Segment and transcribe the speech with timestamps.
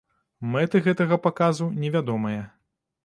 [0.53, 2.41] Мэты гэтага паказу невядомыя.